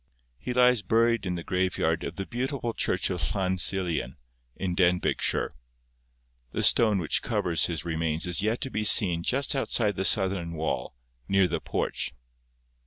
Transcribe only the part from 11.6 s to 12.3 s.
porch.